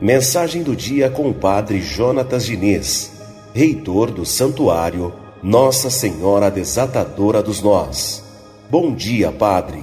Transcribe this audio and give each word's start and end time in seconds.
Mensagem 0.00 0.62
do 0.62 0.74
dia 0.74 1.10
com 1.10 1.28
o 1.28 1.34
Padre 1.34 1.82
Jonatas 1.82 2.46
Diniz, 2.46 3.12
reitor 3.52 4.10
do 4.10 4.24
Santuário 4.24 5.12
Nossa 5.42 5.90
Senhora 5.90 6.50
Desatadora 6.50 7.42
dos 7.42 7.60
Nós. 7.60 8.24
Bom 8.70 8.94
dia, 8.94 9.30
Padre. 9.30 9.82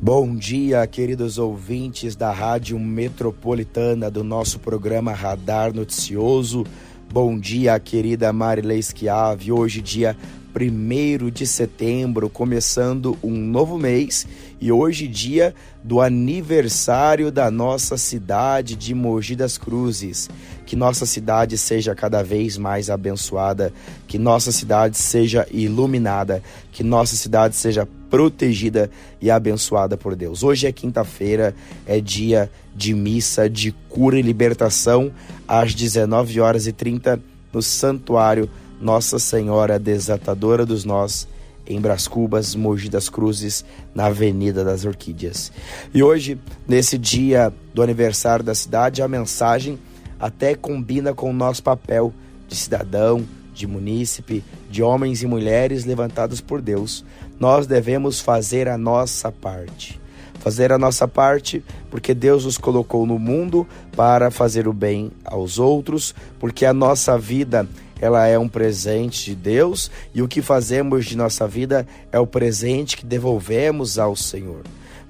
Bom 0.00 0.34
dia, 0.34 0.86
queridos 0.86 1.36
ouvintes 1.36 2.16
da 2.16 2.32
Rádio 2.32 2.78
Metropolitana 2.78 4.10
do 4.10 4.24
nosso 4.24 4.58
programa 4.58 5.12
Radar 5.12 5.74
Noticioso. 5.74 6.64
Bom 7.12 7.38
dia, 7.38 7.78
querida 7.78 8.32
Marilei 8.32 8.80
Schiave. 8.82 9.52
Hoje, 9.52 9.82
dia 9.82 10.16
1 10.54 11.30
de 11.30 11.46
setembro, 11.46 12.28
começando 12.28 13.16
um 13.22 13.36
novo 13.36 13.78
mês 13.78 14.26
e 14.60 14.72
hoje 14.72 15.06
dia 15.06 15.54
do 15.82 16.00
aniversário 16.00 17.30
da 17.30 17.50
nossa 17.50 17.96
cidade 17.96 18.74
de 18.74 18.94
Mogi 18.94 19.36
das 19.36 19.56
Cruzes. 19.56 20.28
Que 20.66 20.74
nossa 20.74 21.06
cidade 21.06 21.56
seja 21.56 21.94
cada 21.94 22.22
vez 22.22 22.58
mais 22.58 22.90
abençoada, 22.90 23.72
que 24.06 24.18
nossa 24.18 24.52
cidade 24.52 24.98
seja 24.98 25.46
iluminada, 25.50 26.42
que 26.72 26.82
nossa 26.82 27.16
cidade 27.16 27.56
seja 27.56 27.88
protegida 28.10 28.90
e 29.20 29.30
abençoada 29.30 29.96
por 29.96 30.16
Deus. 30.16 30.42
Hoje 30.42 30.66
é 30.66 30.72
quinta-feira, 30.72 31.54
é 31.86 32.00
dia 32.00 32.50
de 32.74 32.92
missa 32.92 33.48
de 33.48 33.72
cura 33.88 34.18
e 34.18 34.22
libertação 34.22 35.12
às 35.46 35.74
19 35.74 36.40
horas 36.40 36.66
e 36.66 36.72
30 36.72 37.20
no 37.52 37.62
santuário 37.62 38.50
nossa 38.80 39.18
Senhora 39.18 39.78
Desatadora 39.78 40.64
dos 40.64 40.84
Nós, 40.84 41.28
em 41.66 41.80
Bras 41.80 42.08
Cubas, 42.08 42.54
Mogi 42.54 42.88
das 42.88 43.08
Cruzes, 43.08 43.64
na 43.94 44.06
Avenida 44.06 44.64
das 44.64 44.84
Orquídeas. 44.84 45.52
E 45.94 46.02
hoje, 46.02 46.38
nesse 46.66 46.98
dia 46.98 47.52
do 47.74 47.82
aniversário 47.82 48.44
da 48.44 48.54
cidade, 48.54 49.02
a 49.02 49.08
mensagem 49.08 49.78
até 50.18 50.54
combina 50.54 51.14
com 51.14 51.30
o 51.30 51.34
nosso 51.34 51.62
papel 51.62 52.12
de 52.48 52.56
cidadão, 52.56 53.24
de 53.54 53.66
munícipe, 53.66 54.42
de 54.70 54.82
homens 54.82 55.22
e 55.22 55.26
mulheres 55.26 55.84
levantados 55.84 56.40
por 56.40 56.60
Deus. 56.60 57.04
Nós 57.38 57.66
devemos 57.66 58.20
fazer 58.20 58.68
a 58.68 58.78
nossa 58.78 59.30
parte. 59.30 60.00
Fazer 60.40 60.72
a 60.72 60.78
nossa 60.78 61.06
parte 61.06 61.62
porque 61.90 62.14
Deus 62.14 62.46
nos 62.46 62.56
colocou 62.56 63.04
no 63.06 63.18
mundo 63.18 63.66
para 63.94 64.30
fazer 64.30 64.66
o 64.66 64.72
bem 64.72 65.12
aos 65.24 65.58
outros, 65.58 66.14
porque 66.38 66.64
a 66.64 66.72
nossa 66.72 67.18
vida 67.18 67.68
ela 68.00 68.26
é 68.26 68.38
um 68.38 68.48
presente 68.48 69.26
de 69.26 69.34
Deus 69.34 69.90
e 70.14 70.22
o 70.22 70.28
que 70.28 70.40
fazemos 70.40 71.04
de 71.04 71.16
nossa 71.16 71.46
vida 71.46 71.86
é 72.10 72.18
o 72.18 72.26
presente 72.26 72.96
que 72.96 73.04
devolvemos 73.04 73.98
ao 73.98 74.16
Senhor. 74.16 74.62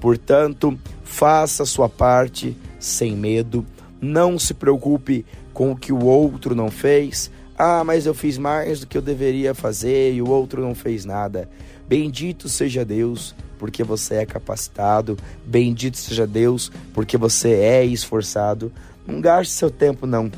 Portanto, 0.00 0.78
faça 1.02 1.64
a 1.64 1.66
sua 1.66 1.88
parte 1.88 2.56
sem 2.78 3.16
medo, 3.16 3.66
não 4.00 4.38
se 4.38 4.54
preocupe 4.54 5.26
com 5.52 5.72
o 5.72 5.76
que 5.76 5.92
o 5.92 6.04
outro 6.04 6.54
não 6.54 6.70
fez. 6.70 7.30
Ah, 7.58 7.82
mas 7.82 8.06
eu 8.06 8.14
fiz 8.14 8.38
mais 8.38 8.80
do 8.80 8.86
que 8.86 8.96
eu 8.96 9.02
deveria 9.02 9.54
fazer 9.54 10.12
e 10.12 10.22
o 10.22 10.28
outro 10.28 10.62
não 10.62 10.74
fez 10.74 11.04
nada. 11.04 11.48
Bendito 11.88 12.48
seja 12.48 12.84
Deus, 12.84 13.34
porque 13.58 13.82
você 13.82 14.16
é 14.16 14.26
capacitado. 14.26 15.16
Bendito 15.44 15.96
seja 15.96 16.26
Deus, 16.26 16.70
porque 16.92 17.16
você 17.16 17.52
é 17.52 17.84
esforçado. 17.84 18.70
Não 19.06 19.20
gaste 19.20 19.54
seu 19.54 19.70
tempo 19.70 20.06
não 20.06 20.30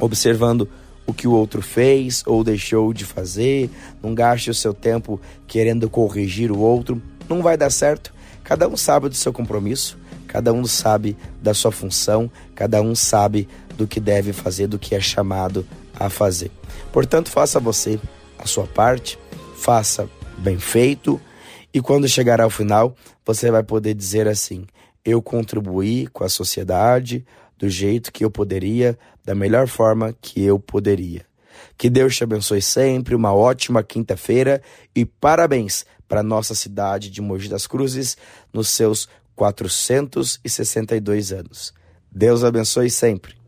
observando 0.00 0.68
o 1.06 1.12
que 1.12 1.26
o 1.26 1.32
outro 1.32 1.60
fez 1.60 2.22
ou 2.26 2.44
deixou 2.44 2.92
de 2.92 3.04
fazer, 3.04 3.70
não 4.02 4.14
gaste 4.14 4.50
o 4.50 4.54
seu 4.54 4.72
tempo 4.72 5.20
querendo 5.46 5.90
corrigir 5.90 6.50
o 6.50 6.58
outro, 6.58 7.02
não 7.28 7.42
vai 7.42 7.56
dar 7.56 7.70
certo. 7.70 8.12
Cada 8.44 8.68
um 8.68 8.76
sabe 8.76 9.08
do 9.08 9.14
seu 9.14 9.32
compromisso, 9.32 9.98
cada 10.26 10.52
um 10.52 10.64
sabe 10.64 11.16
da 11.40 11.54
sua 11.54 11.72
função, 11.72 12.30
cada 12.54 12.80
um 12.80 12.94
sabe 12.94 13.48
do 13.76 13.86
que 13.86 14.00
deve 14.00 14.32
fazer, 14.32 14.66
do 14.66 14.78
que 14.78 14.94
é 14.94 15.00
chamado 15.00 15.66
a 15.98 16.08
fazer. 16.08 16.50
Portanto, 16.92 17.30
faça 17.30 17.60
você 17.60 17.98
a 18.38 18.46
sua 18.46 18.66
parte, 18.66 19.18
faça 19.56 20.08
bem 20.38 20.58
feito. 20.58 21.20
E 21.72 21.80
quando 21.80 22.08
chegar 22.08 22.40
ao 22.40 22.50
final, 22.50 22.94
você 23.24 23.50
vai 23.50 23.62
poder 23.62 23.94
dizer 23.94 24.28
assim: 24.28 24.66
eu 25.04 25.22
contribuí 25.22 26.06
com 26.08 26.24
a 26.24 26.28
sociedade, 26.28 27.24
do 27.62 27.70
jeito 27.70 28.12
que 28.12 28.24
eu 28.24 28.30
poderia, 28.30 28.98
da 29.24 29.36
melhor 29.36 29.68
forma 29.68 30.12
que 30.20 30.42
eu 30.42 30.58
poderia. 30.58 31.24
Que 31.78 31.88
Deus 31.88 32.16
te 32.16 32.24
abençoe 32.24 32.60
sempre, 32.60 33.14
uma 33.14 33.32
ótima 33.32 33.84
quinta-feira 33.84 34.60
e 34.92 35.04
parabéns 35.04 35.86
para 36.08 36.24
nossa 36.24 36.56
cidade 36.56 37.08
de 37.08 37.22
Mogi 37.22 37.48
das 37.48 37.68
Cruzes 37.68 38.16
nos 38.52 38.68
seus 38.68 39.08
462 39.36 41.32
anos. 41.32 41.72
Deus 42.10 42.42
abençoe 42.42 42.90
sempre. 42.90 43.41